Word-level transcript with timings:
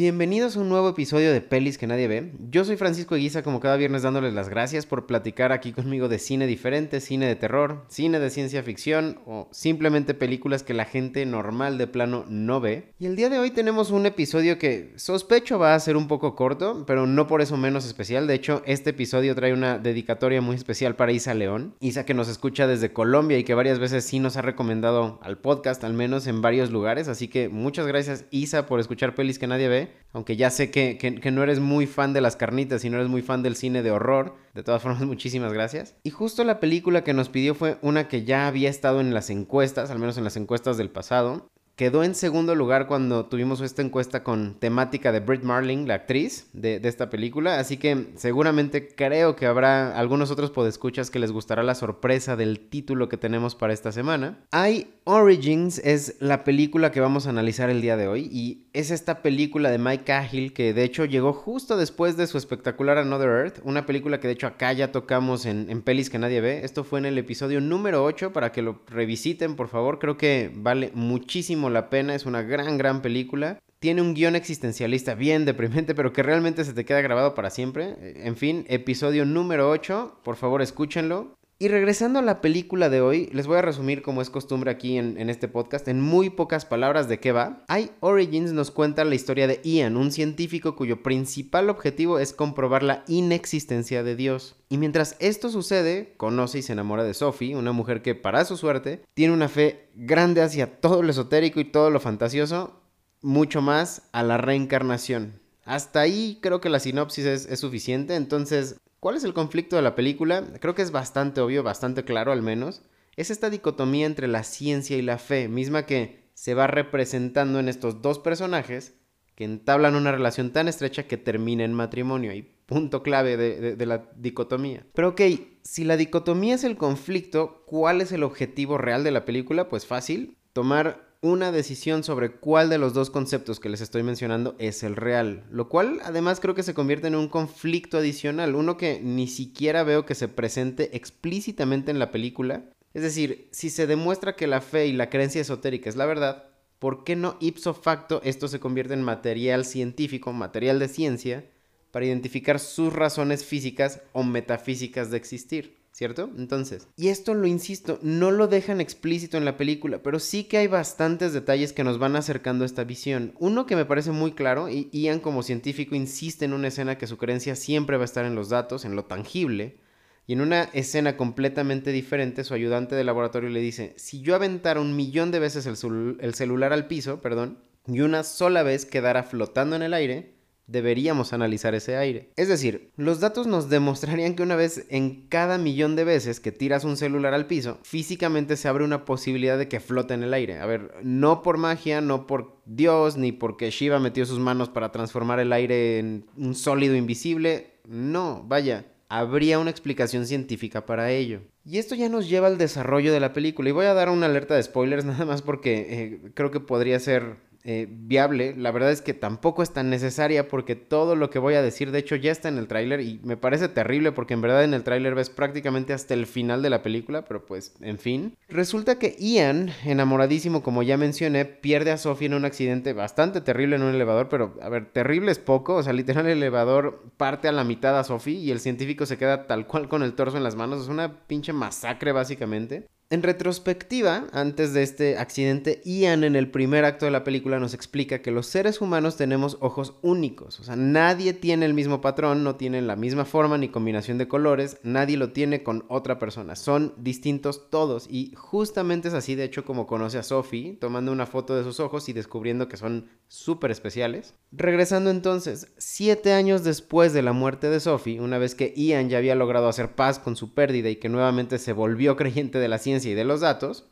Bienvenidos 0.00 0.56
a 0.56 0.60
un 0.60 0.70
nuevo 0.70 0.88
episodio 0.88 1.30
de 1.30 1.42
Pelis 1.42 1.76
que 1.76 1.86
nadie 1.86 2.08
ve. 2.08 2.32
Yo 2.50 2.64
soy 2.64 2.78
Francisco 2.78 3.16
Eguiza, 3.16 3.42
como 3.42 3.60
cada 3.60 3.76
viernes 3.76 4.00
dándoles 4.00 4.32
las 4.32 4.48
gracias 4.48 4.86
por 4.86 5.04
platicar 5.04 5.52
aquí 5.52 5.72
conmigo 5.72 6.08
de 6.08 6.18
cine 6.18 6.46
diferente, 6.46 7.02
cine 7.02 7.26
de 7.26 7.36
terror, 7.36 7.84
cine 7.88 8.18
de 8.18 8.30
ciencia 8.30 8.62
ficción 8.62 9.20
o 9.26 9.46
simplemente 9.50 10.14
películas 10.14 10.62
que 10.62 10.72
la 10.72 10.86
gente 10.86 11.26
normal 11.26 11.76
de 11.76 11.86
plano 11.86 12.24
no 12.30 12.62
ve. 12.62 12.94
Y 12.98 13.04
el 13.04 13.14
día 13.14 13.28
de 13.28 13.38
hoy 13.38 13.50
tenemos 13.50 13.90
un 13.90 14.06
episodio 14.06 14.58
que 14.58 14.94
sospecho 14.96 15.58
va 15.58 15.74
a 15.74 15.80
ser 15.80 15.98
un 15.98 16.08
poco 16.08 16.34
corto, 16.34 16.84
pero 16.86 17.06
no 17.06 17.26
por 17.26 17.42
eso 17.42 17.58
menos 17.58 17.84
especial. 17.84 18.26
De 18.26 18.32
hecho, 18.32 18.62
este 18.64 18.90
episodio 18.90 19.34
trae 19.34 19.52
una 19.52 19.78
dedicatoria 19.78 20.40
muy 20.40 20.56
especial 20.56 20.96
para 20.96 21.12
Isa 21.12 21.34
León. 21.34 21.74
Isa 21.78 22.06
que 22.06 22.14
nos 22.14 22.30
escucha 22.30 22.66
desde 22.66 22.94
Colombia 22.94 23.36
y 23.36 23.44
que 23.44 23.52
varias 23.52 23.78
veces 23.78 24.06
sí 24.06 24.18
nos 24.18 24.38
ha 24.38 24.40
recomendado 24.40 25.20
al 25.22 25.36
podcast, 25.36 25.84
al 25.84 25.92
menos 25.92 26.26
en 26.26 26.40
varios 26.40 26.70
lugares. 26.70 27.06
Así 27.06 27.28
que 27.28 27.50
muchas 27.50 27.86
gracias 27.86 28.24
Isa 28.30 28.64
por 28.64 28.80
escuchar 28.80 29.14
Pelis 29.14 29.38
que 29.38 29.46
nadie 29.46 29.68
ve 29.68 29.89
aunque 30.12 30.36
ya 30.36 30.50
sé 30.50 30.70
que, 30.70 30.98
que, 30.98 31.30
no 31.30 31.42
eres 31.42 31.60
muy 31.60 31.86
fan 31.86 32.12
de 32.12 32.20
las 32.20 32.36
carnitas 32.36 32.84
y 32.84 32.90
no 32.90 32.96
eres 32.96 33.08
muy 33.08 33.22
fan 33.22 33.42
del 33.42 33.56
cine 33.56 33.82
de 33.82 33.90
horror. 33.90 34.34
De 34.54 34.62
todas 34.62 34.82
formas, 34.82 35.02
muchísimas 35.02 35.52
gracias. 35.52 35.94
Y 36.02 36.10
justo 36.10 36.44
la 36.44 36.60
película 36.60 37.04
que 37.04 37.14
nos 37.14 37.28
pidió 37.28 37.54
fue 37.54 37.78
una 37.82 38.08
que 38.08 38.24
ya 38.24 38.46
había 38.46 38.70
estado 38.70 39.00
en 39.00 39.14
las 39.14 39.30
encuestas, 39.30 39.90
al 39.90 39.98
menos 39.98 40.18
en 40.18 40.24
las 40.24 40.36
encuestas 40.36 40.76
del 40.76 40.90
pasado. 40.90 41.50
Quedó 41.80 42.04
en 42.04 42.14
segundo 42.14 42.54
lugar 42.54 42.86
cuando 42.86 43.24
tuvimos 43.24 43.62
esta 43.62 43.80
encuesta 43.80 44.22
con 44.22 44.52
temática 44.58 45.12
de 45.12 45.20
Britt 45.20 45.44
Marling, 45.44 45.86
la 45.86 45.94
actriz 45.94 46.46
de, 46.52 46.78
esta 46.84 47.08
película. 47.08 47.58
Así 47.58 47.78
que 47.78 48.08
seguramente 48.16 48.88
creo 48.88 49.34
que 49.34 49.46
habrá 49.46 49.98
algunos 49.98 50.30
otros 50.30 50.50
podescuchas 50.50 51.10
que 51.10 51.18
les 51.18 51.32
gustará 51.32 51.62
la 51.62 51.74
sorpresa 51.74 52.36
del 52.36 52.60
título 52.68 53.08
que 53.08 53.16
tenemos 53.16 53.54
para 53.54 53.72
esta 53.72 53.92
semana. 53.92 54.40
I 54.52 54.88
Origins 55.04 55.78
es 55.78 56.16
la 56.20 56.44
película 56.44 56.92
que 56.92 57.00
vamos 57.00 57.26
a 57.26 57.30
analizar 57.30 57.70
el 57.70 57.80
día 57.80 57.96
de 57.96 58.08
hoy. 58.08 58.28
Y 58.30 58.66
es 58.74 58.90
esta 58.90 59.22
película 59.22 59.70
de 59.70 59.78
Mike 59.78 60.04
Cahill 60.04 60.52
que 60.52 60.74
de 60.74 60.84
hecho 60.84 61.06
llegó 61.06 61.32
justo 61.32 61.78
después 61.78 62.18
de 62.18 62.26
su 62.26 62.36
espectacular 62.36 62.98
Another 62.98 63.30
Earth. 63.30 63.60
Una 63.64 63.86
película 63.86 64.20
que 64.20 64.28
de 64.28 64.34
hecho 64.34 64.46
acá 64.46 64.74
ya 64.74 64.92
tocamos 64.92 65.46
en, 65.46 65.80
pelis 65.80 66.10
que 66.10 66.18
nadie 66.18 66.42
ve. 66.42 66.60
Esto 66.62 66.84
fue 66.84 66.98
en 66.98 67.06
el 67.06 67.16
episodio 67.16 67.62
número 67.62 68.04
8 68.04 68.34
para 68.34 68.52
que 68.52 68.60
lo 68.60 68.82
revisiten 68.86 69.56
por 69.56 69.68
favor. 69.68 69.98
Creo 69.98 70.18
que 70.18 70.52
vale 70.54 70.90
muchísimo 70.94 71.69
la 71.70 71.90
pena, 71.90 72.14
es 72.14 72.26
una 72.26 72.42
gran, 72.42 72.76
gran 72.78 73.02
película. 73.02 73.60
Tiene 73.78 74.02
un 74.02 74.14
guion 74.14 74.36
existencialista 74.36 75.14
bien 75.14 75.44
deprimente, 75.46 75.94
pero 75.94 76.12
que 76.12 76.22
realmente 76.22 76.64
se 76.64 76.74
te 76.74 76.84
queda 76.84 77.00
grabado 77.00 77.34
para 77.34 77.50
siempre. 77.50 77.96
En 78.26 78.36
fin, 78.36 78.66
episodio 78.68 79.24
número 79.24 79.70
8, 79.70 80.20
por 80.22 80.36
favor 80.36 80.60
escúchenlo. 80.60 81.38
Y 81.62 81.68
regresando 81.68 82.20
a 82.20 82.22
la 82.22 82.40
película 82.40 82.88
de 82.88 83.02
hoy, 83.02 83.28
les 83.34 83.46
voy 83.46 83.58
a 83.58 83.62
resumir 83.62 84.00
como 84.00 84.22
es 84.22 84.30
costumbre 84.30 84.70
aquí 84.70 84.96
en, 84.96 85.28
este 85.28 85.46
podcast 85.46 85.86
en 85.88 86.00
muy 86.00 86.30
pocas 86.30 86.64
palabras 86.64 87.06
de 87.06 87.20
qué 87.20 87.32
va. 87.32 87.66
I 87.68 87.90
Origins 88.00 88.52
nos 88.54 88.70
cuenta 88.70 89.04
la 89.04 89.14
historia 89.14 89.46
de 89.46 89.60
Ian, 89.62 89.98
un 89.98 90.10
científico 90.10 90.74
cuyo 90.74 91.02
principal 91.02 91.68
objetivo 91.68 92.18
es 92.18 92.32
comprobar 92.32 92.82
la 92.82 93.04
inexistencia 93.08 94.02
de 94.02 94.16
Dios. 94.16 94.56
Y 94.70 94.78
mientras 94.78 95.16
esto 95.18 95.50
sucede, 95.50 96.14
conoce 96.16 96.60
y 96.60 96.62
se 96.62 96.72
enamora 96.72 97.04
de 97.04 97.12
Sophie, 97.12 97.54
una 97.54 97.72
mujer 97.72 98.00
que 98.00 98.14
para 98.14 98.46
su 98.46 98.56
suerte 98.56 99.02
tiene 99.12 99.34
una 99.34 99.50
fe 99.50 99.90
grande 99.94 100.40
hacia 100.40 100.80
todo 100.80 101.02
lo 101.02 101.10
esotérico 101.10 101.60
y 101.60 101.64
todo 101.64 101.90
lo 101.90 102.00
fantasioso, 102.00 102.80
mucho 103.20 103.60
más 103.60 104.08
a 104.12 104.22
la 104.22 104.38
reencarnación. 104.38 105.38
Hasta 105.66 106.00
ahí 106.00 106.38
creo 106.40 106.62
que 106.62 106.70
la 106.70 106.80
sinopsis 106.80 107.26
es, 107.26 107.44
es 107.44 107.60
suficiente, 107.60 108.16
entonces 108.16 108.80
¿Cuál 109.00 109.16
es 109.16 109.24
el 109.24 109.32
conflicto 109.32 109.76
de 109.76 109.82
la 109.82 109.94
película? 109.94 110.44
Creo 110.60 110.74
que 110.74 110.82
es 110.82 110.90
bastante 110.90 111.40
obvio, 111.40 111.62
bastante 111.62 112.04
claro 112.04 112.32
al 112.32 112.42
menos. 112.42 112.82
Es 113.16 113.30
esta 113.30 113.48
dicotomía 113.48 114.04
entre 114.04 114.28
la 114.28 114.44
ciencia 114.44 114.98
y 114.98 115.02
la 115.02 115.16
fe, 115.16 115.48
misma 115.48 115.86
que 115.86 116.28
se 116.34 116.52
va 116.52 116.66
representando 116.66 117.58
en 117.58 117.68
estos 117.68 118.02
dos 118.02 118.18
personajes 118.18 118.94
que 119.34 119.44
entablan 119.44 119.96
una 119.96 120.12
relación 120.12 120.52
tan 120.52 120.68
estrecha 120.68 121.04
que 121.04 121.16
termina 121.16 121.64
en 121.64 121.72
matrimonio 121.72 122.34
y 122.34 122.42
punto 122.66 123.02
clave 123.02 123.38
de, 123.38 123.74
de, 123.74 123.86
la 123.86 124.10
dicotomía. 124.16 124.86
Pero 124.94 125.08
ok, 125.08 125.22
si 125.62 125.84
la 125.84 125.96
dicotomía 125.96 126.54
es 126.54 126.64
el 126.64 126.76
conflicto, 126.76 127.64
¿cuál 127.66 128.02
es 128.02 128.12
el 128.12 128.22
objetivo 128.22 128.76
real 128.76 129.02
de 129.02 129.10
la 129.12 129.24
película? 129.24 129.70
Pues 129.70 129.86
fácil, 129.86 130.36
tomar 130.52 131.09
una 131.22 131.52
decisión 131.52 132.02
sobre 132.02 132.32
cuál 132.32 132.70
de 132.70 132.78
los 132.78 132.94
dos 132.94 133.10
conceptos 133.10 133.60
que 133.60 133.68
les 133.68 133.82
estoy 133.82 134.02
mencionando 134.02 134.56
es 134.58 134.82
el 134.82 134.96
real, 134.96 135.44
lo 135.50 135.68
cual 135.68 136.00
además 136.02 136.40
creo 136.40 136.54
que 136.54 136.62
se 136.62 136.72
convierte 136.72 137.08
en 137.08 137.14
un 137.14 137.28
conflicto 137.28 137.98
adicional, 137.98 138.54
uno 138.54 138.78
que 138.78 139.00
ni 139.02 139.28
siquiera 139.28 139.82
veo 139.82 140.06
que 140.06 140.14
se 140.14 140.28
presente 140.28 140.96
explícitamente 140.96 141.90
en 141.90 141.98
la 141.98 142.10
película. 142.10 142.64
Es 142.94 143.02
decir, 143.02 143.48
si 143.52 143.68
se 143.68 143.86
demuestra 143.86 144.34
que 144.34 144.46
la 144.46 144.62
fe 144.62 144.86
y 144.86 144.92
la 144.92 145.10
creencia 145.10 145.42
esotérica 145.42 145.90
es 145.90 145.96
la 145.96 146.06
verdad, 146.06 146.44
¿por 146.78 147.04
qué 147.04 147.16
no 147.16 147.36
ipso 147.38 147.74
facto 147.74 148.22
esto 148.24 148.48
se 148.48 148.58
convierte 148.58 148.94
en 148.94 149.02
material 149.02 149.66
científico, 149.66 150.32
material 150.32 150.78
de 150.78 150.88
ciencia, 150.88 151.44
para 151.90 152.06
identificar 152.06 152.58
sus 152.58 152.94
razones 152.94 153.44
físicas 153.44 154.00
o 154.12 154.22
metafísicas 154.22 155.10
de 155.10 155.18
existir? 155.18 155.79
¿Cierto? 155.92 156.30
Entonces, 156.36 156.88
y 156.96 157.08
esto 157.08 157.34
lo 157.34 157.46
insisto, 157.46 157.98
no 158.02 158.30
lo 158.30 158.46
dejan 158.46 158.80
explícito 158.80 159.36
en 159.36 159.44
la 159.44 159.56
película, 159.56 160.02
pero 160.02 160.18
sí 160.18 160.44
que 160.44 160.58
hay 160.58 160.66
bastantes 160.66 161.32
detalles 161.32 161.72
que 161.72 161.84
nos 161.84 161.98
van 161.98 162.16
acercando 162.16 162.64
a 162.64 162.66
esta 162.66 162.84
visión. 162.84 163.34
Uno 163.38 163.66
que 163.66 163.76
me 163.76 163.84
parece 163.84 164.10
muy 164.10 164.32
claro, 164.32 164.68
y 164.68 164.88
Ian 164.92 165.20
como 165.20 165.42
científico 165.42 165.94
insiste 165.94 166.44
en 166.44 166.52
una 166.52 166.68
escena 166.68 166.96
que 166.96 167.06
su 167.06 167.18
creencia 167.18 167.56
siempre 167.56 167.96
va 167.96 168.02
a 168.02 168.06
estar 168.06 168.24
en 168.24 168.34
los 168.34 168.48
datos, 168.48 168.84
en 168.84 168.96
lo 168.96 169.04
tangible, 169.04 169.78
y 170.26 170.34
en 170.34 170.40
una 170.42 170.64
escena 170.74 171.16
completamente 171.16 171.90
diferente, 171.90 172.44
su 172.44 172.54
ayudante 172.54 172.94
de 172.94 173.04
laboratorio 173.04 173.50
le 173.50 173.60
dice, 173.60 173.94
si 173.96 174.20
yo 174.20 174.36
aventara 174.36 174.80
un 174.80 174.94
millón 174.94 175.32
de 175.32 175.40
veces 175.40 175.66
el, 175.66 176.16
el 176.20 176.34
celular 176.34 176.72
al 176.72 176.86
piso, 176.86 177.20
perdón, 177.20 177.58
y 177.86 178.00
una 178.00 178.22
sola 178.22 178.62
vez 178.62 178.86
quedara 178.86 179.24
flotando 179.24 179.74
en 179.74 179.82
el 179.82 179.92
aire, 179.92 180.39
deberíamos 180.70 181.32
analizar 181.32 181.74
ese 181.74 181.96
aire. 181.96 182.30
Es 182.36 182.48
decir, 182.48 182.90
los 182.96 183.20
datos 183.20 183.46
nos 183.46 183.68
demostrarían 183.68 184.34
que 184.34 184.42
una 184.42 184.56
vez 184.56 184.86
en 184.88 185.26
cada 185.28 185.58
millón 185.58 185.96
de 185.96 186.04
veces 186.04 186.40
que 186.40 186.52
tiras 186.52 186.84
un 186.84 186.96
celular 186.96 187.34
al 187.34 187.46
piso, 187.46 187.78
físicamente 187.82 188.56
se 188.56 188.68
abre 188.68 188.84
una 188.84 189.04
posibilidad 189.04 189.58
de 189.58 189.68
que 189.68 189.80
flote 189.80 190.14
en 190.14 190.22
el 190.22 190.34
aire. 190.34 190.58
A 190.60 190.66
ver, 190.66 190.94
no 191.02 191.42
por 191.42 191.58
magia, 191.58 192.00
no 192.00 192.26
por 192.26 192.60
Dios, 192.66 193.16
ni 193.16 193.32
porque 193.32 193.70
Shiva 193.70 193.98
metió 193.98 194.24
sus 194.26 194.38
manos 194.38 194.68
para 194.68 194.92
transformar 194.92 195.40
el 195.40 195.52
aire 195.52 195.98
en 195.98 196.26
un 196.36 196.54
sólido 196.54 196.94
invisible. 196.94 197.72
No, 197.88 198.44
vaya, 198.46 198.86
habría 199.08 199.58
una 199.58 199.70
explicación 199.70 200.24
científica 200.24 200.86
para 200.86 201.10
ello. 201.10 201.40
Y 201.64 201.78
esto 201.78 201.94
ya 201.94 202.08
nos 202.08 202.28
lleva 202.28 202.46
al 202.46 202.58
desarrollo 202.58 203.12
de 203.12 203.20
la 203.20 203.32
película. 203.32 203.68
Y 203.68 203.72
voy 203.72 203.86
a 203.86 203.94
dar 203.94 204.08
una 204.08 204.26
alerta 204.26 204.54
de 204.54 204.62
spoilers 204.62 205.04
nada 205.06 205.24
más 205.24 205.42
porque 205.42 205.86
eh, 205.90 206.30
creo 206.34 206.50
que 206.50 206.60
podría 206.60 206.98
ser 207.00 207.36
eh, 207.62 207.86
viable, 207.90 208.54
la 208.56 208.70
verdad 208.70 208.90
es 208.90 209.02
que 209.02 209.12
tampoco 209.12 209.62
es 209.62 209.70
tan 209.70 209.90
necesaria 209.90 210.48
porque 210.48 210.76
todo 210.76 211.14
lo 211.14 211.28
que 211.28 211.38
voy 211.38 211.54
a 211.54 211.62
decir 211.62 211.90
de 211.90 211.98
hecho 211.98 212.16
ya 212.16 212.32
está 212.32 212.48
en 212.48 212.56
el 212.56 212.68
tráiler 212.68 213.00
y 213.00 213.20
me 213.22 213.36
parece 213.36 213.68
terrible 213.68 214.12
porque 214.12 214.32
en 214.32 214.40
verdad 214.40 214.64
en 214.64 214.72
el 214.72 214.82
tráiler 214.82 215.14
ves 215.14 215.28
prácticamente 215.28 215.92
hasta 215.92 216.14
el 216.14 216.26
final 216.26 216.62
de 216.62 216.70
la 216.70 216.82
película, 216.82 217.26
pero 217.26 217.44
pues 217.44 217.74
en 217.82 217.98
fin. 217.98 218.34
Resulta 218.48 218.98
que 218.98 219.14
Ian, 219.18 219.70
enamoradísimo 219.84 220.62
como 220.62 220.82
ya 220.82 220.96
mencioné, 220.96 221.44
pierde 221.44 221.90
a 221.90 221.98
Sophie 221.98 222.26
en 222.26 222.34
un 222.34 222.46
accidente 222.46 222.94
bastante 222.94 223.42
terrible 223.42 223.76
en 223.76 223.82
un 223.82 223.94
elevador, 223.94 224.28
pero 224.30 224.56
a 224.62 224.68
ver, 224.70 224.86
terrible 224.86 225.30
es 225.30 225.38
poco, 225.38 225.74
o 225.74 225.82
sea, 225.82 225.92
literal 225.92 226.26
el 226.26 226.38
elevador 226.38 227.04
parte 227.18 227.48
a 227.48 227.52
la 227.52 227.64
mitad 227.64 227.98
a 227.98 228.04
Sophie 228.04 228.38
y 228.38 228.50
el 228.50 228.60
científico 228.60 229.04
se 229.04 229.18
queda 229.18 229.46
tal 229.46 229.66
cual 229.66 229.88
con 229.88 230.02
el 230.02 230.14
torso 230.14 230.38
en 230.38 230.44
las 230.44 230.56
manos, 230.56 230.82
es 230.82 230.88
una 230.88 231.26
pinche 231.26 231.52
masacre 231.52 232.12
básicamente. 232.12 232.86
En 233.12 233.24
retrospectiva, 233.24 234.28
antes 234.32 234.72
de 234.72 234.84
este 234.84 235.18
accidente, 235.18 235.80
Ian 235.84 236.22
en 236.22 236.36
el 236.36 236.48
primer 236.48 236.84
acto 236.84 237.06
de 237.06 237.10
la 237.10 237.24
película 237.24 237.58
nos 237.58 237.74
explica 237.74 238.22
que 238.22 238.30
los 238.30 238.46
seres 238.46 238.80
humanos 238.80 239.16
tenemos 239.16 239.58
ojos 239.60 239.94
únicos, 240.00 240.60
o 240.60 240.62
sea, 240.62 240.76
nadie 240.76 241.32
tiene 241.32 241.66
el 241.66 241.74
mismo 241.74 242.00
patrón, 242.00 242.44
no 242.44 242.54
tienen 242.54 242.86
la 242.86 242.94
misma 242.94 243.24
forma 243.24 243.58
ni 243.58 243.68
combinación 243.68 244.16
de 244.16 244.28
colores, 244.28 244.78
nadie 244.84 245.16
lo 245.16 245.32
tiene 245.32 245.64
con 245.64 245.86
otra 245.88 246.20
persona, 246.20 246.54
son 246.54 246.94
distintos 246.98 247.68
todos. 247.68 248.06
Y 248.08 248.32
justamente 248.36 249.08
es 249.08 249.14
así 249.14 249.34
de 249.34 249.42
hecho 249.42 249.64
como 249.64 249.88
conoce 249.88 250.18
a 250.18 250.22
Sophie, 250.22 250.76
tomando 250.80 251.10
una 251.10 251.26
foto 251.26 251.56
de 251.56 251.64
sus 251.64 251.80
ojos 251.80 252.08
y 252.08 252.12
descubriendo 252.12 252.68
que 252.68 252.76
son 252.76 253.08
súper 253.26 253.72
especiales. 253.72 254.34
Regresando 254.52 255.10
entonces, 255.10 255.72
siete 255.78 256.32
años 256.32 256.62
después 256.62 257.12
de 257.12 257.22
la 257.22 257.32
muerte 257.32 257.70
de 257.70 257.80
Sophie, 257.80 258.20
una 258.20 258.38
vez 258.38 258.54
que 258.54 258.72
Ian 258.76 259.08
ya 259.08 259.18
había 259.18 259.34
logrado 259.34 259.68
hacer 259.68 259.96
paz 259.96 260.20
con 260.20 260.36
su 260.36 260.54
pérdida 260.54 260.90
y 260.90 260.96
que 260.96 261.08
nuevamente 261.08 261.58
se 261.58 261.72
volvió 261.72 262.16
creyente 262.20 262.60
de 262.60 262.68
la 262.68 262.78
ciencia, 262.78 262.99
y 263.06 263.14
de 263.14 263.24
los 263.24 263.40
datos, 263.40 263.84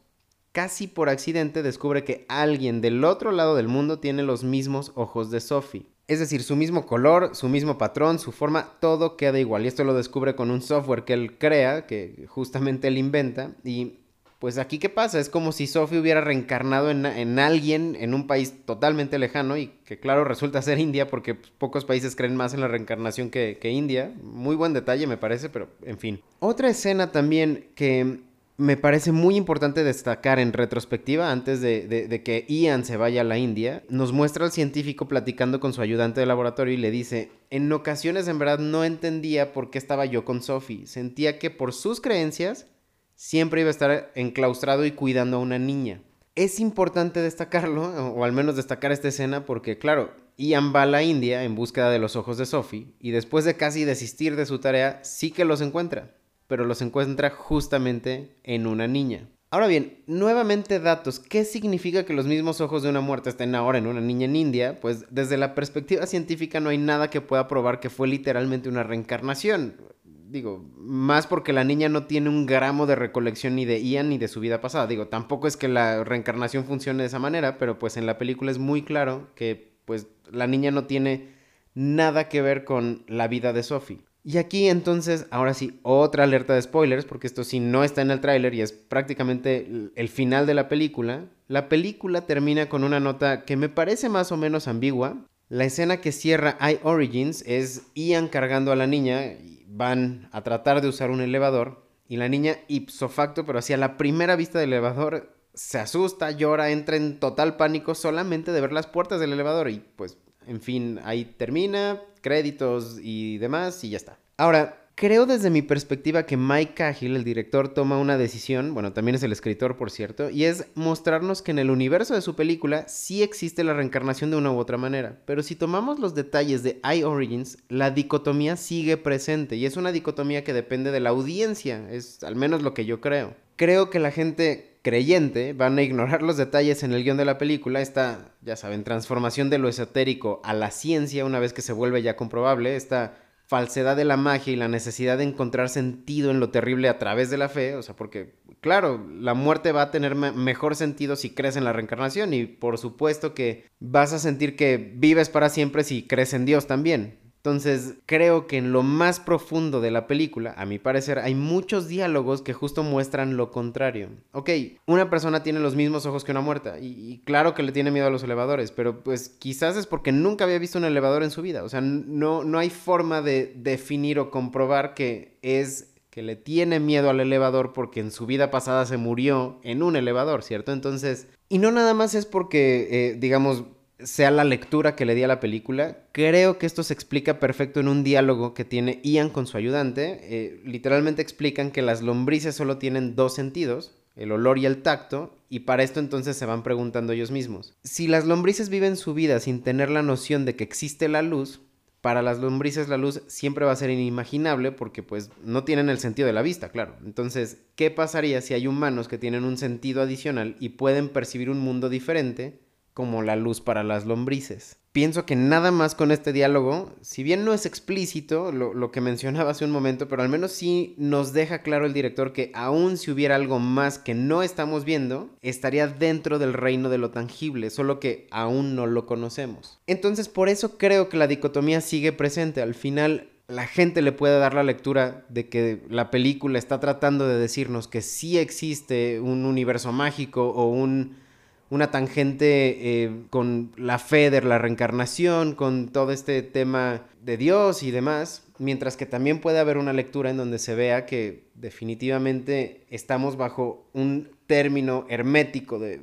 casi 0.53 0.87
por 0.87 1.09
accidente 1.09 1.63
descubre 1.63 2.05
que 2.05 2.25
alguien 2.29 2.81
del 2.81 3.05
otro 3.05 3.33
lado 3.33 3.55
del 3.55 3.69
mundo 3.69 3.99
tiene 3.99 4.23
los 4.23 4.45
mismos 4.45 4.93
ojos 4.95 5.31
de 5.31 5.41
Sophie. 5.41 5.87
Es 6.09 6.21
decir, 6.21 6.43
su 6.43 6.57
mismo 6.57 6.87
color, 6.87 7.37
su 7.37 7.49
mismo 7.49 7.77
patrón, 7.77 8.19
su 8.19 8.33
forma, 8.33 8.73
todo 8.81 9.19
queda 9.19 9.39
igual. 9.39 9.65
Y 9.65 9.69
esto 9.69 9.85
lo 9.85 9.93
descubre 9.93 10.35
con 10.35 10.51
un 10.51 10.63
software 10.63 11.05
que 11.05 11.13
él 11.13 11.37
crea, 11.37 11.87
que 11.87 12.27
justamente 12.29 12.89
él 12.89 12.97
inventa. 12.97 13.53
Y 13.63 13.99
pues 14.39 14.57
aquí 14.57 14.79
qué 14.79 14.89
pasa? 14.89 15.21
Es 15.21 15.29
como 15.29 15.53
si 15.53 15.67
Sophie 15.67 15.99
hubiera 15.99 16.23
reencarnado 16.23 16.91
en, 16.91 17.39
alguien 17.39 17.95
en 18.01 18.15
un 18.15 18.27
país 18.27 18.55
totalmente 18.65 19.19
lejano 19.19 19.59
y 19.59 19.69
que 19.85 20.01
claro 20.01 20.25
resulta 20.25 20.63
ser 20.63 20.79
India 20.79 21.09
porque 21.09 21.35
pues, 21.35 21.53
pocos 21.59 21.85
países 21.85 22.17
creen 22.17 22.37
más 22.37 22.55
en 22.55 22.61
la 22.61 22.69
reencarnación 22.69 23.31
que, 23.31 23.59
que 23.61 23.71
India. 23.71 24.11
Muy 24.23 24.57
buen 24.57 24.73
detalle 24.73 25.07
me 25.07 25.19
parece, 25.19 25.51
pero 25.51 25.69
en 25.83 25.99
fin. 25.99 26.21
Otra 26.39 26.71
escena 26.71 27.13
también 27.13 27.69
que 27.75 28.21
me 28.59 28.77
parece 28.77 29.13
muy 29.13 29.37
importante 29.37 29.85
destacar 29.85 30.41
en 30.41 30.53
retrospectiva, 30.53 31.31
antes 31.31 31.61
de, 31.61 32.23
que 32.25 32.45
Ian 32.49 32.85
se 32.85 32.97
vaya 32.97 33.21
a 33.21 33.25
la 33.25 33.39
India, 33.39 33.85
nos 33.89 34.13
muestra 34.13 34.45
al 34.45 34.51
científico 34.51 35.07
platicando 35.07 35.61
con 35.61 35.73
su 35.73 35.81
ayudante 35.81 36.19
de 36.19 36.27
laboratorio 36.27 36.75
y 36.75 36.79
le 36.79 36.91
dice, 36.91 37.31
en 37.51 37.73
ocasiones 37.73 38.27
en 38.27 38.41
verdad 38.41 38.59
no 38.59 38.83
entendía 38.83 39.53
por 39.53 39.71
qué 39.71 39.79
estaba 39.79 40.07
yo 40.07 40.25
con 40.25 40.43
Sophie, 40.43 40.87
sentía 40.87 41.39
que 41.39 41.51
por 41.51 41.73
sus 41.73 42.01
creencias 42.01 42.67
siempre 43.15 43.61
iba 43.61 43.69
a 43.69 43.71
estar 43.71 44.11
enclaustrado 44.17 44.85
y 44.85 44.91
cuidando 44.91 45.37
a 45.37 45.41
una 45.41 45.61
niña. 45.61 46.03
Es 46.35 46.59
importante 46.59 47.23
destacarlo, 47.23 47.85
o 48.13 48.25
al 48.25 48.33
menos 48.33 48.57
destacar 48.57 48.91
esta 48.91 49.07
escena, 49.07 49.47
porque 49.47 49.79
claro, 49.79 50.11
Ian 50.37 50.75
va 50.75 50.83
a 50.83 50.87
la 50.87 51.05
India 51.05 51.45
en 51.45 51.55
búsqueda 51.55 51.93
de 51.93 52.01
los 52.01 52.17
ojos 52.17 52.39
de 52.39 52.47
Sophie 52.47 52.89
y 52.99 53.13
después 53.13 53.45
de 53.45 53.55
casi 53.55 53.85
desistir 53.85 54.35
de 54.35 54.47
su 54.47 54.59
tarea, 54.59 54.99
sí 55.05 55.31
que 55.31 55.45
los 55.45 55.61
encuentra 55.61 56.19
pero 56.49 56.65
los 56.65 56.83
encuentra 56.83 57.31
justamente 57.31 58.37
en 58.43 58.67
una 58.67 58.89
niña. 58.89 59.29
Ahora 59.51 59.67
bien, 59.67 60.03
nuevamente 60.07 60.79
datos. 60.79 61.21
¿Qué 61.21 61.45
significa 61.45 62.05
que 62.05 62.13
los 62.13 62.27
mismos 62.27 62.61
ojos 62.61 62.83
de 62.83 62.91
una 62.91 63.01
muerta 63.01 63.31
estén 63.31 63.55
ahora 63.55 63.79
en 63.79 63.87
una 63.87 64.01
niña 64.01 64.27
en 64.27 64.37
India? 64.37 64.79
Pues 64.81 65.07
desde 65.11 65.39
la 65.39 65.55
perspectiva 65.55 66.07
científica 66.07 66.61
no 66.61 66.69
hay 66.69 66.77
nada 66.77 67.09
que 67.09 67.23
pueda 67.23 67.49
probar 67.49 67.81
que 67.81 67.89
fue 67.89 68.09
literalmente 68.09 68.69
una 68.69 68.83
reencarnación. 68.83 69.77
Digo, 70.05 70.63
más 70.77 71.27
porque 71.27 71.55
la 71.55 71.65
niña 71.65 71.89
no 71.89 72.05
tiene 72.05 72.29
un 72.29 72.45
gramo 72.45 72.85
de 72.85 72.97
recolección 72.97 73.57
ni 73.57 73.65
de 73.65 73.83
Ian 73.83 74.11
ni 74.11 74.19
de 74.19 74.29
su 74.29 74.41
vida 74.41 74.61
pasada. 74.61 74.87
Digo, 74.87 75.07
tampoco 75.09 75.47
es 75.47 75.57
que 75.57 75.69
la 75.69 76.05
reencarnación 76.05 76.67
funcione 76.67 77.03
de 77.03 77.07
esa 77.07 77.19
manera, 77.19 77.57
pero 77.57 77.79
pues 77.79 77.97
en 77.97 78.05
la 78.05 78.19
película 78.19 78.51
es 78.51 78.59
muy 78.59 78.83
claro 78.83 79.29
que 79.35 79.73
pues 79.87 80.09
la 80.31 80.47
niña 80.47 80.71
no 80.71 80.85
tiene 80.85 81.31
nada 81.73 82.29
que 82.29 82.43
ver 82.43 82.65
con 82.65 83.05
la 83.07 83.29
vida 83.29 83.55
de 83.55 83.63
Sophie. 83.63 84.01
Y 84.29 84.37
aquí 84.37 84.69
entonces, 84.69 85.27
ahora 85.31 85.55
sí, 85.55 85.81
otra 85.83 86.25
alerta 86.25 86.53
de 86.53 86.61
spoilers, 86.61 87.07
porque 87.07 87.27
esto 87.27 87.45
sí 87.45 87.61
no 87.61 87.83
está 87.83 88.03
en 88.03 88.11
el 88.11 88.21
tráiler 88.21 88.53
y 88.53 88.61
es 88.61 88.73
prácticamente 88.73 89.67
el 89.95 90.09
final 90.11 90.45
de 90.45 90.53
la 90.53 90.69
película. 90.69 91.25
La 91.47 91.71
película 91.71 92.27
termina 92.27 92.69
con 92.69 92.85
una 92.85 93.01
nota 93.01 93.47
que 93.47 93.57
me 93.57 93.71
parece 93.71 94.11
más 94.11 94.31
o 94.31 94.37
menos 94.37 94.69
ambigua. 94.69 95.17
La 95.49 95.65
escena 95.65 96.03
que 96.03 96.13
cierra 96.13 96.59
I 96.61 96.79
Origins 96.83 97.43
es 97.47 97.87
Ian 97.95 98.29
cargando 98.29 98.71
a 98.71 98.77
la 98.77 98.87
niña, 98.87 99.33
y 99.33 99.65
van 99.67 100.29
a 100.31 100.43
tratar 100.43 100.83
de 100.83 100.89
usar 100.89 101.11
un 101.11 101.23
elevador, 101.23 101.87
y 102.07 102.19
la 102.19 102.29
niña 102.29 102.59
ipso 102.69 103.09
facto, 103.09 103.47
pero 103.47 103.61
hacia 103.61 103.79
la 103.79 103.97
primera 103.97 104.37
vista 104.37 104.59
del 104.59 104.75
elevador, 104.75 105.39
se 105.55 105.79
asusta, 105.79 106.33
llora, 106.33 106.69
entra 106.69 106.99
en 106.99 107.19
total 107.19 107.57
pánico 107.57 107.95
solamente 107.95 108.53
de 108.53 108.61
ver 108.61 108.73
las 108.73 108.89
puertas 108.89 109.21
del 109.21 109.33
elevador 109.33 109.71
y 109.71 109.83
pues 109.97 110.19
en 110.49 110.63
fin, 110.63 110.99
ahí 111.05 111.27
termina, 111.27 112.01
créditos 112.29 112.99
y 113.03 113.39
demás, 113.39 113.83
y 113.85 113.89
ya 113.89 113.97
está. 113.97 114.19
Ahora, 114.37 114.87
creo 114.97 115.25
desde 115.25 115.49
mi 115.49 115.63
perspectiva 115.63 116.25
que 116.25 116.37
Mike 116.37 116.75
Cahill, 116.75 117.17
el 117.17 117.25
director, 117.25 117.69
toma 117.69 117.97
una 117.97 118.19
decisión, 118.19 118.75
bueno, 118.75 118.93
también 118.93 119.15
es 119.15 119.23
el 119.23 119.33
escritor, 119.33 119.79
por 119.79 119.91
cierto, 119.91 120.29
y 120.29 120.45
es 120.45 120.67
mostrarnos 120.75 121.41
que 121.41 121.53
en 121.53 121.59
el 121.59 121.71
universo 121.71 122.15
de 122.15 122.21
su 122.21 122.37
película 122.37 122.87
sí 122.87 123.23
existe 123.23 123.65
la 123.65 123.73
reencarnación 123.73 124.31
de 124.31 124.37
una 124.37 124.53
u 124.53 124.59
otra 124.59 124.77
manera. 124.77 125.23
Pero 125.25 125.43
si 125.43 125.57
tomamos 125.57 125.99
los 126.01 126.15
detalles 126.15 126.63
de 126.63 126.81
I 126.85 127.03
Origins, 127.03 127.57
la 127.71 127.91
dicotomía 127.91 128.59
sigue 128.59 128.99
presente, 128.99 129.57
y 129.57 129.65
es 129.65 129.79
una 129.79 129.91
dicotomía 129.91 130.45
que 130.45 130.53
depende 130.53 130.91
de 130.91 131.01
la 131.01 131.09
audiencia, 131.09 131.91
es 131.91 132.23
al 132.25 132.37
menos 132.37 132.63
lo 132.63 132.75
que 132.75 132.85
yo 132.85 133.01
creo. 133.01 133.35
Creo 133.57 133.89
que 133.89 134.01
la 134.01 134.11
gente 134.11 134.68
creyente 134.83 135.53
van 135.53 135.79
a 135.79 135.83
ignorar 135.83 136.23
los 136.23 136.37
detalles 136.37 136.83
en 136.83 136.93
el 136.93 137.05
guion 137.05 137.17
de 137.17 137.25
la 137.25 137.39
película, 137.39 137.81
esta, 137.81 138.33
ya 138.43 138.57
saben, 138.57 138.85
transformación 138.85 139.51
de 139.51 139.59
lo 139.59 139.69
esotérico 139.69 140.41
a 140.45 140.55
la 140.55 140.71
ciencia 140.71 141.25
una 141.25 141.39
vez 141.39 141.53
que 141.53 141.63
se 141.63 141.73
vuelve 141.73 142.03
ya 142.03 142.17
comprobable, 142.17 142.77
esta 142.77 143.17
falsedad 143.49 143.97
de 143.97 144.05
la 144.05 144.19
magia 144.19 144.53
y 144.53 144.57
la 144.57 144.69
necesidad 144.69 145.17
de 145.17 145.25
encontrar 145.25 145.71
sentido 145.71 146.31
en 146.31 146.39
lo 146.39 146.51
terrible 146.51 146.89
a 146.89 146.99
través 146.99 147.31
de 147.31 147.39
la 147.39 147.49
fe, 147.49 147.77
o 147.77 147.83
sea, 147.83 147.97
porque, 147.97 148.35
claro, 148.61 149.09
la 149.11 149.33
muerte 149.33 149.73
va 149.73 149.83
a 149.83 149.91
tener 149.91 150.15
mejor 150.15 150.77
sentido 150.77 151.17
si 151.17 151.31
crees 151.31 151.57
en 151.57 151.65
la 151.65 151.73
reencarnación. 151.73 152.35
Y 152.35 152.45
por 152.45 152.77
supuesto 152.77 153.33
que 153.33 153.65
vas 153.81 154.13
a 154.13 154.19
sentir 154.19 154.55
que 154.55 154.93
vives 154.95 155.31
para 155.31 155.49
siempre 155.49 155.83
si 155.83 156.07
crees 156.07 156.35
en 156.35 156.45
Dios 156.45 156.67
también. 156.67 157.28
Entonces, 157.39 157.95
creo 158.05 158.47
que 158.47 158.59
en 158.59 158.73
lo 158.73 158.83
más 158.83 159.21
profundo 159.21 159.81
de 159.81 159.91
la 159.91 160.07
película, 160.07 160.55
a 160.59 160.67
mi 160.67 160.79
parecer, 160.79 161.21
hay 161.21 161.35
muchos 161.35 161.87
diálogos 161.87 162.43
que 162.43 162.53
justo 162.53 162.83
muestran 162.83 163.37
lo 163.37 163.53
contrario. 163.53 164.09
Ok, 164.33 164.51
una 164.87 165.09
persona 165.09 165.43
tiene 165.43 165.61
los 165.61 165.77
mismos 165.77 166.05
ojos 166.05 166.25
que 166.25 166.33
una 166.33 166.41
muerta, 166.41 166.79
y, 166.81 167.23
claro 167.25 167.55
que 167.55 167.63
le 167.63 167.73
tiene 167.73 167.91
miedo 167.91 168.09
a 168.09 168.11
los 168.11 168.25
elevadores, 168.25 168.73
pero 168.73 169.05
pues 169.05 169.29
quizás 169.29 169.77
es 169.77 169.87
porque 169.87 170.11
nunca 170.13 170.45
había 170.45 170.59
visto 170.59 170.79
un 170.79 170.85
elevador 170.85 171.23
en 171.23 171.31
su 171.31 171.41
vida. 171.43 171.63
O 171.63 171.69
sea, 171.69 171.81
no, 171.81 172.43
no 172.45 172.59
hay 172.59 172.71
forma 172.71 173.23
de 173.23 173.53
definir 173.57 174.19
o 174.19 174.31
comprobar 174.31 174.95
que 174.95 175.39
es 175.43 175.95
que 176.11 176.23
le 176.23 176.35
tiene 176.35 176.81
miedo 176.81 177.11
al 177.11 177.21
elevador 177.21 177.73
porque 177.73 178.01
en 178.01 178.11
su 178.11 178.27
vida 178.27 178.51
pasada 178.51 178.87
se 178.87 178.97
murió 178.97 179.61
en 179.63 179.85
un 179.85 179.95
elevador, 179.95 180.43
¿cierto? 180.43 180.73
Entonces, 180.73 181.29
y 181.49 181.59
no 181.59 181.71
nada 181.71 181.95
más 181.95 182.15
es 182.15 182.27
porque, 182.27 182.89
eh, 182.91 183.17
digamos, 183.19 183.65
sea 184.01 184.31
la 184.31 184.45
lectura 184.45 184.95
que 184.95 185.05
le 185.05 185.15
di 185.15 185.23
a 185.23 185.29
la 185.29 185.41
película. 185.41 185.99
Creo 186.13 186.59
que 186.59 186.67
esto 186.67 186.83
se 186.83 186.95
explica 186.95 187.41
perfecto 187.41 187.81
en 187.81 187.89
un 187.89 188.05
diálogo 188.05 188.55
que 188.55 188.65
tiene 188.65 189.01
Ian 189.03 189.31
con 189.31 189.47
su 189.47 189.57
ayudante. 189.57 190.21
Eh, 190.23 190.63
literalmente 190.65 191.23
explican 191.23 191.71
que 191.71 191.83
las 191.83 192.03
lombrices 192.03 192.55
solo 192.55 192.79
tienen 192.79 193.17
dos 193.17 193.35
sentidos, 193.35 193.93
el 194.17 194.33
olor 194.33 194.59
y 194.59 194.67
el 194.67 194.83
tacto, 194.83 195.37
y 195.49 195.61
para 195.61 195.83
esto 195.83 196.01
entonces 196.01 196.37
se 196.37 196.47
van 196.47 196.63
preguntando 196.63 197.13
ellos 197.13 197.31
mismos. 197.31 197.75
Si 197.83 198.07
las 198.07 198.27
lombrices 198.27 198.69
viven 198.69 198.97
su 198.97 199.15
vida 199.15 199.41
sin 199.41 199.63
tener 199.63 199.91
la 199.91 200.03
noción 200.03 200.45
de 200.45 200.55
que 200.55 200.65
existe 200.65 201.09
la 201.09 201.23
luz, 201.23 201.61
para 202.01 202.23
las 202.23 202.39
lombrices 202.39 202.89
la 202.89 202.97
luz 202.97 203.23
siempre 203.27 203.65
va 203.65 203.73
a 203.73 203.77
ser 203.77 203.91
inimaginable 203.91 204.71
porque 204.71 205.03
pues 205.03 205.31
no 205.43 205.65
tienen 205.65 205.89
el 205.89 205.99
sentido 205.99 206.27
de 206.27 206.33
la 206.33 206.43
vista, 206.43 206.71
claro. 206.71 206.95
Entonces, 207.05 207.59
¿qué 207.75 207.91
pasaría 207.91 208.41
si 208.41 208.55
hay 208.55 208.69
humanos 208.69 209.09
que 209.09 209.19
tienen 209.19 209.45
un 209.45 209.57
sentido 209.57 210.03
adicional 210.03 210.57
y 210.61 210.71
pueden 210.71 211.09
percibir 211.09 211.51
un 211.51 211.59
mundo 211.59 211.89
diferente? 211.89 212.61
Como 212.99 213.23
la 213.23 213.37
luz 213.37 213.61
para 213.61 213.85
las 213.85 214.07
lombrices. 214.07 214.77
Pienso 214.91 215.25
que 215.25 215.37
nada 215.37 215.71
más 215.71 215.95
con 215.95 216.11
este 216.11 216.33
diálogo, 216.33 216.91
si 217.01 217.23
bien 217.23 217.45
no 217.45 217.55
es 217.55 217.65
explícito 217.65 218.51
lo, 218.51 218.91
que 218.91 219.01
mencionaba 219.01 219.53
hace 219.53 219.65
un 219.65 219.71
momento, 219.71 220.09
pero 220.09 220.23
al 220.23 220.29
menos 220.29 220.51
sí 220.51 220.97
nos 220.99 221.33
deja 221.33 221.63
claro 221.63 221.87
el 221.87 221.93
director 221.93 222.33
que 222.33 222.51
aun 222.55 222.97
si 222.97 223.13
hubiera 223.13 223.37
algo 223.37 223.61
más 223.61 224.01
que 224.01 224.15
no 224.15 224.43
estamos 224.43 224.85
viendo, 224.85 225.31
estaría 225.43 225.87
dentro 225.87 226.41
del 226.41 226.55
reino 226.55 226.89
de 226.89 226.99
lo 226.99 227.11
tangible, 227.11 227.71
solo 227.71 228.01
que 228.01 228.27
aún 228.33 228.75
no 228.75 228.89
lo 228.89 229.07
conocemos. 229.07 229.79
Entonces 229.87 230.29
por 230.29 230.49
eso 230.49 230.77
creo 230.77 231.09
que 231.09 231.19
la 231.19 231.29
dicotomía 231.29 231.81
sigue 231.81 232.11
presente. 232.11 232.63
Al 232.63 232.75
final 232.75 233.29
la 233.47 233.69
gente 233.69 234.03
le 234.03 234.11
puede 234.11 234.41
dar 234.41 234.55
la 234.55 234.65
lectura 234.65 235.25
de 235.29 235.49
que 235.49 235.85
la 235.89 236.11
película 236.11 236.59
está 236.59 236.81
tratando 236.81 237.29
de 237.29 237.39
decirnos 237.39 237.87
que 237.87 238.03
sí 238.03 238.39
existe 238.39 239.21
un 239.21 239.45
universo 239.45 239.93
mágico 239.93 240.49
o 240.49 240.67
un 240.67 241.28
una 241.71 241.91
tangente 241.91 243.05
eh, 243.05 243.25
con 243.31 243.73
la 243.77 243.99
fe 243.99 244.31
de 244.31 244.41
la 244.43 244.59
reencarnación, 244.59 245.55
con 245.55 245.89
todo 245.89 246.13
este 246.13 246.43
tema 246.43 247.07
de 247.23 247.37
Dios 247.37 247.83
y 247.83 247.91
demás, 247.91 248.45
mientras 248.59 248.97
que 248.97 249.07
también 249.07 249.41
puede 249.41 249.59
haber 249.59 249.77
una 249.77 249.93
lectura 249.93 250.31
en 250.31 250.39
donde 250.39 250.59
se 250.59 250.75
vea 250.75 251.05
que 251.05 251.45
definitivamente 251.55 252.87
estamos 252.91 253.37
bajo 253.37 253.87
un 253.93 254.31
término 254.47 255.05
hermético 255.09 255.79
de, 255.79 256.01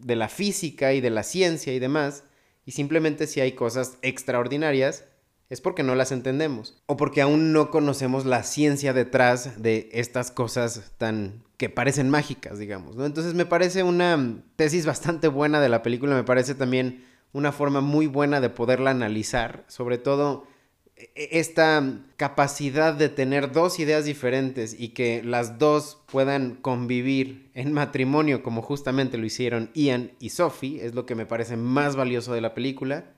de 0.00 0.16
la 0.16 0.28
física 0.28 0.92
y 0.92 1.00
de 1.00 1.10
la 1.10 1.22
ciencia 1.22 1.72
y 1.72 1.78
demás, 1.78 2.24
y 2.66 2.72
simplemente 2.72 3.26
si 3.26 3.40
hay 3.40 3.52
cosas 3.52 3.96
extraordinarias, 4.02 5.04
es 5.48 5.60
porque 5.60 5.82
no 5.82 5.94
las 5.94 6.12
entendemos 6.12 6.82
o 6.86 6.96
porque 6.96 7.22
aún 7.22 7.52
no 7.52 7.70
conocemos 7.70 8.26
la 8.26 8.42
ciencia 8.42 8.92
detrás 8.92 9.62
de 9.62 9.88
estas 9.92 10.30
cosas 10.30 10.92
tan 10.98 11.45
que 11.56 11.70
parecen 11.70 12.10
mágicas, 12.10 12.58
digamos, 12.58 12.96
¿no? 12.96 13.06
Entonces 13.06 13.34
me 13.34 13.46
parece 13.46 13.82
una 13.82 14.42
tesis 14.56 14.86
bastante 14.86 15.28
buena 15.28 15.60
de 15.60 15.68
la 15.68 15.82
película, 15.82 16.14
me 16.14 16.24
parece 16.24 16.54
también 16.54 17.04
una 17.32 17.52
forma 17.52 17.80
muy 17.80 18.06
buena 18.06 18.40
de 18.40 18.50
poderla 18.50 18.90
analizar, 18.90 19.64
sobre 19.68 19.98
todo 19.98 20.46
e, 20.96 21.10
e, 21.14 21.38
esta 21.38 22.00
capacidad 22.16 22.94
de 22.94 23.08
tener 23.08 23.52
dos 23.52 23.78
ideas 23.78 24.04
diferentes 24.04 24.78
y 24.78 24.90
que 24.90 25.22
las 25.22 25.58
dos 25.58 25.98
puedan 26.10 26.56
convivir 26.56 27.50
en 27.54 27.72
matrimonio 27.72 28.42
como 28.42 28.62
justamente 28.62 29.18
lo 29.18 29.26
hicieron 29.26 29.70
Ian 29.74 30.12
y 30.20 30.30
Sophie, 30.30 30.84
es 30.84 30.94
lo 30.94 31.06
que 31.06 31.14
me 31.14 31.26
parece 31.26 31.56
más 31.56 31.96
valioso 31.96 32.34
de 32.34 32.40
la 32.40 32.54
película 32.54 33.12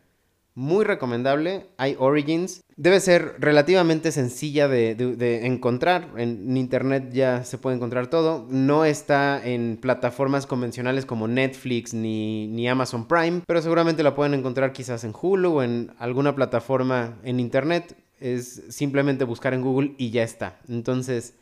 muy 0.59 0.85
recomendable. 0.85 1.69
Hay 1.77 1.95
Origins. 2.01 2.65
Debe 2.77 2.99
ser 2.99 3.37
relativamente 3.39 4.11
sencilla 4.11 4.67
de, 4.67 5.47
encontrar. 5.47 6.09
En, 6.17 6.57
internet 6.57 7.11
ya 7.13 7.45
se 7.45 7.59
puede 7.59 7.77
encontrar 7.77 8.09
todo. 8.09 8.45
No 8.51 8.85
está 8.85 9.41
en 9.43 9.79
plataformas 9.81 10.47
convencionales 10.47 11.07
como 11.07 11.29
Netflix 11.29 11.95
ni, 11.95 12.49
ni 12.49 12.69
Amazon 12.69 13.07
Prime, 13.07 13.43
pero 13.47 13.63
seguramente 13.63 14.03
la 14.03 14.17
pueden 14.17 14.35
encontrar 14.35 14.73
quizás 14.73 15.05
en 15.05 15.15
Hulu 15.15 15.59
o 15.59 15.63
en 15.63 15.93
alguna 16.01 16.35
plataforma 16.35 17.19
en 17.23 17.39
internet. 17.39 17.97
Es 18.19 18.65
simplemente 18.69 19.23
buscar 19.23 19.55
en 19.55 19.63
Google 19.63 19.95
y 19.97 20.11
ya 20.11 20.25
está. 20.25 20.59
Entonces, 20.69 21.35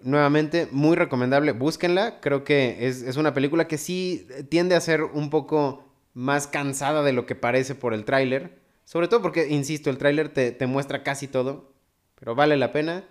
nuevamente, 0.00 0.68
muy 0.70 0.94
recomendable. 0.94 1.50
Búsquenla. 1.50 2.20
Creo 2.20 2.44
que 2.44 2.86
es, 2.86 3.02
es 3.02 3.16
una 3.16 3.34
película 3.34 3.66
que 3.66 3.76
sí 3.76 4.28
tiende 4.50 4.76
a 4.76 4.80
ser 4.80 5.02
un 5.02 5.30
poco 5.30 5.91
más 6.14 6.46
cansada 6.46 7.02
de 7.02 7.12
lo 7.12 7.26
que 7.26 7.34
parece 7.34 7.74
por 7.74 7.94
el 7.94 8.04
tráiler. 8.04 8.58
Sobre 8.84 9.08
todo 9.08 9.22
porque, 9.22 9.48
insisto, 9.48 9.90
el 9.90 9.98
tráiler 9.98 10.28
te, 10.28 10.52
te, 10.52 10.66
muestra 10.66 11.02
casi 11.02 11.28
todo, 11.28 11.72
pero 12.18 12.34
vale 12.34 12.56
la 12.56 12.72
pena. 12.72 13.04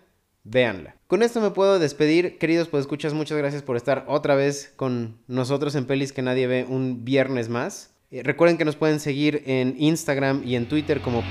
véanla. 0.44 0.96
Con 1.08 1.24
esto 1.24 1.40
me 1.42 1.52
puedo 1.52 1.80
despedir, 1.80 2.38
queridos 2.38 2.68
pues 2.68 2.82
escuchas, 2.82 3.14
muchas 3.14 3.38
gracias 3.38 3.64
por 3.64 3.78
estar 3.78 4.06
otra 4.08 4.36
vez 4.36 4.74
con 4.76 5.20
nosotros 5.28 5.76
en 5.76 5.86
Pelis 5.86 6.14
que 6.14 6.22
nadie 6.22 6.48
ve 6.48 6.66
un 6.68 7.06
viernes 7.06 7.50
más. 7.50 7.94
Eh, 8.12 8.24
recuerden 8.24 8.58
que 8.58 8.66
nos 8.66 8.76
pueden 8.76 9.00
seguir 9.00 9.44
en 9.46 9.76
Instagram 9.78 10.42
y 10.46 10.56
en 10.56 10.68
Twitter 10.68 11.00
como 11.00 11.24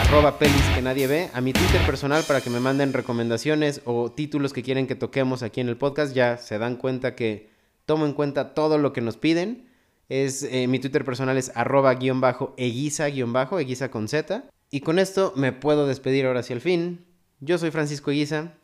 arroba 0.00 0.38
pelis 0.38 0.62
que 0.74 0.82
nadie 0.82 1.06
ve, 1.06 1.30
a 1.34 1.40
mi 1.40 1.52
Twitter 1.52 1.80
personal 1.86 2.24
para 2.26 2.40
que 2.40 2.50
me 2.50 2.60
manden 2.60 2.92
recomendaciones 2.92 3.82
o 3.84 4.10
títulos 4.10 4.52
que 4.52 4.62
quieren 4.62 4.86
que 4.86 4.94
toquemos 4.94 5.42
aquí 5.42 5.60
en 5.60 5.68
el 5.68 5.76
podcast. 5.76 6.14
Ya 6.14 6.36
se 6.38 6.58
dan 6.58 6.76
cuenta 6.76 7.14
que 7.14 7.50
tomo 7.86 8.06
en 8.06 8.12
cuenta 8.12 8.54
todo 8.54 8.78
lo 8.78 8.92
que 8.92 9.00
nos 9.00 9.16
piden. 9.16 9.68
Es, 10.08 10.42
eh, 10.42 10.66
mi 10.68 10.78
Twitter 10.78 11.04
personal 11.04 11.36
es 11.36 11.52
arroba 11.54 11.94
guion 11.94 12.20
bajo 12.20 12.54
eguisa 12.56 13.08
guion 13.08 13.32
bajo, 13.32 13.58
eguisa 13.58 13.90
con 13.90 14.08
Z. 14.08 14.44
Y 14.70 14.80
con 14.80 14.98
esto 14.98 15.32
me 15.36 15.52
puedo 15.52 15.86
despedir 15.86 16.26
ahora 16.26 16.40
hacia 16.40 16.54
el 16.54 16.60
fin. 16.60 17.06
Yo 17.40 17.58
soy 17.58 17.70
Francisco 17.70 18.10
Eguisa 18.10 18.54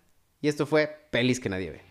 y 0.40 0.48
esto 0.48 0.66
fue 0.66 1.06
Pelis 1.10 1.40
que 1.40 1.48
nadie 1.48 1.70
ve. 1.70 1.89